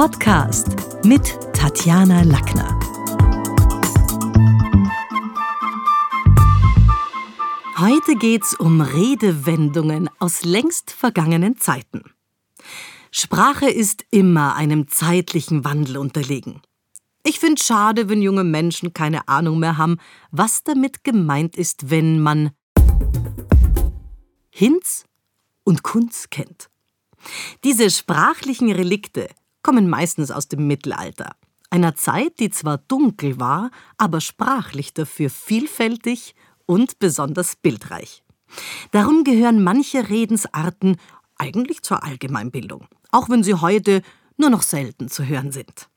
Podcast 0.00 1.04
mit 1.04 1.38
Tatjana 1.52 2.22
Lackner. 2.22 2.80
Heute 7.78 8.14
geht's 8.16 8.54
um 8.54 8.80
Redewendungen 8.80 10.08
aus 10.18 10.42
längst 10.42 10.90
vergangenen 10.90 11.58
Zeiten. 11.58 12.14
Sprache 13.10 13.68
ist 13.68 14.06
immer 14.10 14.54
einem 14.54 14.88
zeitlichen 14.88 15.66
Wandel 15.66 15.98
unterlegen. 15.98 16.62
Ich 17.22 17.38
finde 17.38 17.62
schade, 17.62 18.08
wenn 18.08 18.22
junge 18.22 18.44
Menschen 18.44 18.94
keine 18.94 19.28
Ahnung 19.28 19.58
mehr 19.58 19.76
haben, 19.76 19.98
was 20.30 20.64
damit 20.64 21.04
gemeint 21.04 21.56
ist, 21.56 21.90
wenn 21.90 22.20
man 22.20 22.52
Hinz 24.48 25.04
und 25.62 25.82
Kunz 25.82 26.30
kennt. 26.30 26.70
Diese 27.64 27.90
sprachlichen 27.90 28.72
Relikte 28.72 29.28
kommen 29.62 29.88
meistens 29.88 30.30
aus 30.30 30.48
dem 30.48 30.66
Mittelalter, 30.66 31.36
einer 31.70 31.94
Zeit, 31.94 32.40
die 32.40 32.50
zwar 32.50 32.78
dunkel 32.78 33.38
war, 33.38 33.70
aber 33.96 34.20
sprachlich 34.20 34.92
dafür 34.92 35.30
vielfältig 35.30 36.34
und 36.66 36.98
besonders 36.98 37.56
bildreich. 37.56 38.22
Darum 38.90 39.24
gehören 39.24 39.62
manche 39.62 40.08
Redensarten 40.08 40.96
eigentlich 41.36 41.82
zur 41.82 42.02
Allgemeinbildung, 42.02 42.88
auch 43.10 43.28
wenn 43.28 43.42
sie 43.42 43.54
heute 43.54 44.02
nur 44.36 44.50
noch 44.50 44.62
selten 44.62 45.08
zu 45.08 45.24
hören 45.24 45.52
sind. 45.52 45.88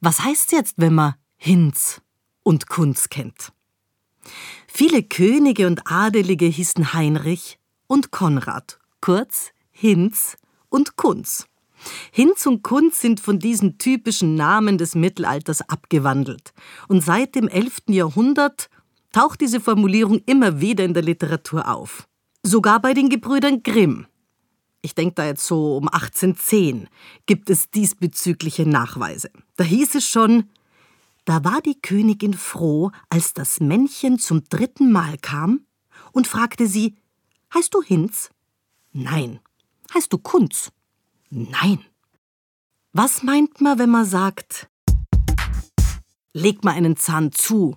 Was 0.00 0.20
heißt 0.20 0.52
jetzt, 0.52 0.74
wenn 0.76 0.94
man 0.94 1.14
Hinz 1.36 2.00
und 2.42 2.68
Kunz 2.68 3.08
kennt? 3.08 3.52
Viele 4.66 5.02
Könige 5.02 5.66
und 5.66 5.90
Adelige 5.90 6.46
hießen 6.46 6.92
Heinrich 6.92 7.58
und 7.86 8.10
Konrad, 8.10 8.78
kurz 9.00 9.52
Hinz 9.70 10.36
und 10.68 10.96
Kunz. 10.96 11.46
Hinz 12.16 12.46
und 12.46 12.62
Kunz 12.62 13.00
sind 13.02 13.20
von 13.20 13.38
diesen 13.38 13.76
typischen 13.76 14.36
Namen 14.36 14.78
des 14.78 14.94
Mittelalters 14.94 15.68
abgewandelt. 15.68 16.54
Und 16.88 17.02
seit 17.02 17.34
dem 17.34 17.46
11. 17.46 17.82
Jahrhundert 17.88 18.70
taucht 19.12 19.42
diese 19.42 19.60
Formulierung 19.60 20.22
immer 20.24 20.60
wieder 20.60 20.84
in 20.84 20.94
der 20.94 21.02
Literatur 21.02 21.68
auf. 21.68 22.08
Sogar 22.42 22.80
bei 22.80 22.94
den 22.94 23.10
Gebrüdern 23.10 23.62
Grimm 23.62 24.06
ich 24.86 24.94
denke 24.94 25.14
da 25.16 25.26
jetzt 25.26 25.44
so 25.44 25.76
um 25.76 25.88
1810, 25.88 26.88
gibt 27.26 27.50
es 27.50 27.70
diesbezügliche 27.70 28.66
Nachweise. 28.66 29.30
Da 29.56 29.64
hieß 29.64 29.96
es 29.96 30.06
schon, 30.06 30.48
da 31.24 31.42
war 31.44 31.60
die 31.60 31.80
Königin 31.80 32.34
froh, 32.34 32.92
als 33.08 33.34
das 33.34 33.58
Männchen 33.58 34.20
zum 34.20 34.44
dritten 34.44 34.92
Mal 34.92 35.18
kam 35.18 35.66
und 36.12 36.28
fragte 36.28 36.68
sie, 36.68 36.94
heißt 37.52 37.74
du 37.74 37.82
Hinz? 37.82 38.30
Nein. 38.92 39.40
Heißt 39.92 40.12
du 40.12 40.18
Kunz? 40.18 40.70
Nein. 41.30 41.84
Was 42.98 43.22
meint 43.22 43.60
man, 43.60 43.78
wenn 43.78 43.90
man 43.90 44.06
sagt, 44.06 44.70
leg 46.32 46.64
mal 46.64 46.72
einen 46.72 46.96
Zahn 46.96 47.30
zu 47.30 47.76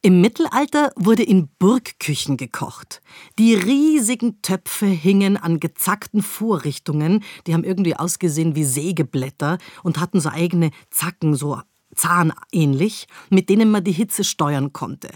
im 0.00 0.22
Mittelalter 0.22 0.92
wurde 0.96 1.24
in 1.24 1.48
Burgküchen 1.58 2.38
gekocht. 2.38 3.02
Die 3.38 3.54
riesigen 3.54 4.40
Töpfe 4.40 4.86
hingen 4.86 5.36
an 5.36 5.60
gezackten 5.60 6.22
Vorrichtungen, 6.22 7.22
die 7.46 7.52
haben 7.52 7.64
irgendwie 7.64 7.96
ausgesehen 7.96 8.54
wie 8.54 8.64
Sägeblätter 8.64 9.58
und 9.82 10.00
hatten 10.00 10.20
so 10.20 10.30
eigene 10.30 10.70
Zacken, 10.88 11.34
so 11.34 11.60
zahnähnlich, 11.98 13.06
mit 13.30 13.48
denen 13.48 13.70
man 13.70 13.84
die 13.84 13.92
Hitze 13.92 14.24
steuern 14.24 14.72
konnte. 14.72 15.10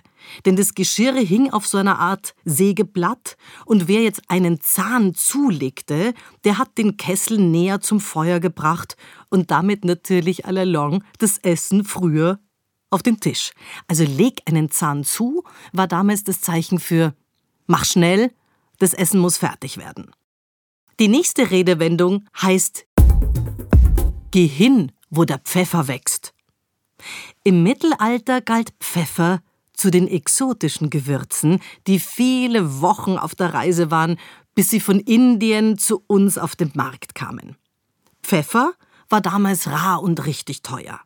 Denn 0.44 0.56
das 0.56 0.74
Geschirr 0.74 1.14
hing 1.14 1.50
auf 1.50 1.66
so 1.66 1.78
einer 1.78 1.98
Art 1.98 2.34
Sägeblatt 2.44 3.36
und 3.64 3.88
wer 3.88 4.02
jetzt 4.02 4.22
einen 4.28 4.60
Zahn 4.60 5.14
zulegte, 5.14 6.14
der 6.44 6.58
hat 6.58 6.76
den 6.78 6.96
Kessel 6.96 7.38
näher 7.38 7.80
zum 7.80 8.00
Feuer 8.00 8.40
gebracht 8.40 8.96
und 9.30 9.50
damit 9.50 9.84
natürlich 9.84 10.46
allalong 10.46 11.02
das 11.18 11.38
Essen 11.38 11.84
früher 11.84 12.38
auf 12.90 13.02
den 13.02 13.20
Tisch. 13.20 13.52
Also 13.86 14.04
leg 14.04 14.42
einen 14.46 14.70
Zahn 14.70 15.04
zu, 15.04 15.44
war 15.72 15.88
damals 15.88 16.24
das 16.24 16.40
Zeichen 16.40 16.78
für 16.78 17.14
mach 17.66 17.84
schnell, 17.84 18.32
das 18.78 18.94
Essen 18.94 19.20
muss 19.20 19.38
fertig 19.38 19.78
werden. 19.78 20.10
Die 20.98 21.08
nächste 21.08 21.50
Redewendung 21.50 22.26
heißt 22.40 22.86
Geh 24.30 24.46
hin, 24.46 24.92
wo 25.10 25.24
der 25.24 25.38
Pfeffer 25.38 25.88
wächst. 25.88 26.32
Im 27.44 27.62
Mittelalter 27.62 28.40
galt 28.40 28.72
Pfeffer 28.80 29.40
zu 29.74 29.90
den 29.90 30.06
exotischen 30.06 30.90
Gewürzen, 30.90 31.60
die 31.86 31.98
viele 31.98 32.80
Wochen 32.80 33.16
auf 33.16 33.34
der 33.34 33.54
Reise 33.54 33.90
waren, 33.90 34.18
bis 34.54 34.70
sie 34.70 34.80
von 34.80 35.00
Indien 35.00 35.78
zu 35.78 36.04
uns 36.06 36.38
auf 36.38 36.56
den 36.56 36.70
Markt 36.74 37.14
kamen. 37.14 37.56
Pfeffer 38.22 38.74
war 39.08 39.20
damals 39.20 39.66
rar 39.68 40.02
und 40.02 40.26
richtig 40.26 40.62
teuer. 40.62 41.00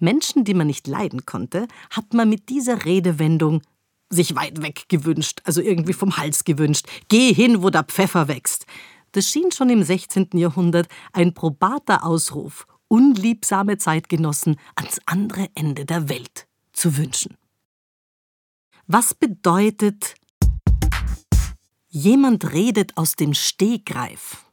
Menschen, 0.00 0.44
die 0.44 0.54
man 0.54 0.66
nicht 0.66 0.86
leiden 0.86 1.24
konnte, 1.24 1.68
hat 1.90 2.12
man 2.14 2.28
mit 2.28 2.48
dieser 2.48 2.84
Redewendung 2.84 3.62
sich 4.10 4.34
weit 4.34 4.62
weg 4.62 4.84
gewünscht, 4.88 5.40
also 5.44 5.60
irgendwie 5.60 5.92
vom 5.92 6.16
Hals 6.16 6.44
gewünscht. 6.44 6.86
Geh 7.08 7.32
hin, 7.32 7.62
wo 7.62 7.70
der 7.70 7.84
Pfeffer 7.84 8.28
wächst. 8.28 8.66
Das 9.12 9.26
schien 9.28 9.52
schon 9.52 9.70
im 9.70 9.82
16. 9.82 10.30
Jahrhundert 10.34 10.88
ein 11.12 11.34
probater 11.34 12.04
Ausruf, 12.04 12.66
unliebsame 12.88 13.78
Zeitgenossen 13.78 14.56
ans 14.74 15.00
andere 15.06 15.48
Ende 15.54 15.84
der 15.84 16.08
Welt 16.08 16.46
zu 16.72 16.96
wünschen. 16.96 17.36
Was 18.86 19.14
bedeutet, 19.14 20.14
jemand 21.88 22.52
redet 22.52 22.96
aus 22.96 23.16
dem 23.16 23.34
Stegreif? 23.34 24.44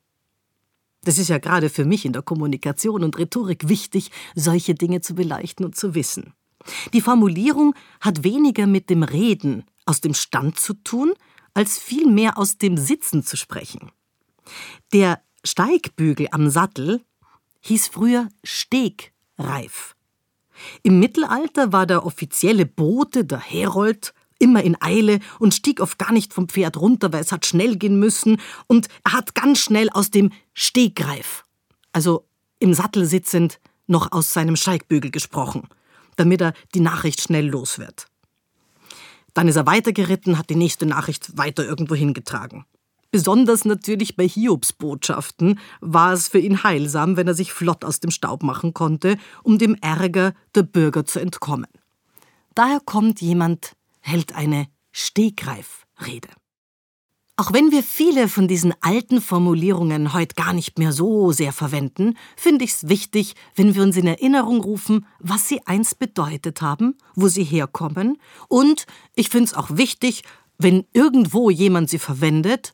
Das 1.04 1.18
ist 1.18 1.30
ja 1.30 1.38
gerade 1.38 1.70
für 1.70 1.86
mich 1.86 2.04
in 2.04 2.14
der 2.14 2.24
Kommunikation 2.24 3.04
und 3.04 3.18
Rhetorik 3.18 3.70
wichtig, 3.70 4.12
solche 4.34 4.76
Dinge 4.76 5.02
zu 5.02 5.16
beleuchten 5.16 5.66
und 5.66 5.76
zu 5.76 5.96
wissen. 5.96 6.34
Die 6.94 7.02
Formulierung 7.02 7.76
hat 8.02 8.24
weniger 8.24 8.66
mit 8.66 8.90
dem 8.90 9.04
Reden 9.04 9.66
aus 9.86 10.02
dem 10.02 10.16
Stand 10.16 10.60
zu 10.60 10.74
tun, 10.74 11.14
als 11.54 11.78
vielmehr 11.78 12.38
aus 12.38 12.58
dem 12.58 12.76
Sitzen 12.76 13.24
zu 13.24 13.38
sprechen. 13.38 13.92
Der 14.94 15.22
Steigbügel 15.44 16.28
am 16.32 16.50
Sattel 16.50 17.06
hieß 17.66 17.88
früher 17.88 18.30
Stegreif. 18.44 19.96
Im 20.84 21.00
Mittelalter 21.00 21.74
war 21.74 21.86
der 21.86 22.06
offizielle 22.06 22.66
Bote, 22.66 23.26
der 23.26 23.40
Herold, 23.40 24.14
immer 24.40 24.64
in 24.64 24.80
Eile 24.82 25.20
und 25.40 25.54
stieg 25.54 25.80
oft 25.82 25.98
gar 25.98 26.12
nicht 26.12 26.34
vom 26.34 26.48
Pferd 26.48 26.78
runter, 26.78 27.12
weil 27.12 27.22
es 27.22 27.32
hat 27.32 27.46
schnell 27.46 27.78
gehen 27.78 28.00
müssen 28.00 28.40
und 28.68 28.88
er 29.04 29.14
hat 29.14 29.34
ganz 29.34 29.60
schnell 29.60 29.90
aus 29.90 30.12
dem 30.12 30.32
Stegreif, 30.54 31.44
also 31.92 32.28
im 32.60 32.74
Sattel 32.74 33.06
sitzend, 33.06 33.60
noch 33.88 34.12
aus 34.12 34.34
seinem 34.34 34.56
Steigbügel 34.56 35.12
gesprochen, 35.12 35.68
damit 36.16 36.42
er 36.42 36.54
die 36.74 36.80
Nachricht 36.80 37.22
schnell 37.22 37.48
los 37.48 37.80
wird. 37.80 38.08
Dann 39.34 39.48
ist 39.48 39.56
er 39.56 39.66
weitergeritten, 39.66 40.38
hat 40.38 40.50
die 40.50 40.56
nächste 40.56 40.86
Nachricht 40.86 41.38
weiter 41.38 41.66
irgendwo 41.66 41.96
hingetragen. 41.96 42.66
Besonders 43.16 43.64
natürlich 43.64 44.18
bei 44.18 44.28
Hiobsbotschaften 44.28 45.58
war 45.80 46.12
es 46.12 46.28
für 46.28 46.40
ihn 46.40 46.64
heilsam, 46.64 47.16
wenn 47.16 47.30
er 47.30 47.34
sich 47.34 47.54
flott 47.54 47.86
aus 47.86 48.02
dem 48.02 48.12
Staub 48.12 48.44
machen 48.44 48.74
konnte, 48.74 49.16
um 49.42 49.58
dem 49.58 49.76
Ärger 49.76 50.34
der 50.54 50.64
Bürger 50.64 51.06
zu 51.06 51.22
entkommen. 51.22 51.70
Daher 52.56 52.82
kommt 52.84 53.22
jemand 53.22 53.78
hält 54.02 54.36
eine 54.36 54.68
Stegreifrede. 54.92 56.28
Auch 57.38 57.54
wenn 57.54 57.72
wir 57.72 57.84
viele 57.84 58.28
von 58.28 58.50
diesen 58.50 58.74
alten 58.82 59.22
Formulierungen 59.22 60.12
heute 60.12 60.36
gar 60.36 60.52
nicht 60.52 60.78
mehr 60.78 60.92
so 60.92 61.32
sehr 61.32 61.54
verwenden, 61.54 62.18
finde 62.36 62.66
ich 62.66 62.72
es 62.72 62.90
wichtig, 62.90 63.36
wenn 63.56 63.76
wir 63.76 63.84
uns 63.84 63.96
in 63.96 64.08
Erinnerung 64.08 64.60
rufen, 64.60 65.06
was 65.20 65.48
sie 65.48 65.66
einst 65.66 66.00
bedeutet 66.00 66.62
haben, 66.62 66.98
wo 67.16 67.30
sie 67.30 67.46
herkommen 67.46 68.18
und 68.50 68.86
ich 69.16 69.30
finde 69.30 69.46
es 69.46 69.54
auch 69.54 69.70
wichtig, 69.78 70.24
wenn 70.58 70.84
irgendwo 70.92 71.50
jemand 71.50 71.90
sie 71.90 72.00
verwendet, 72.00 72.74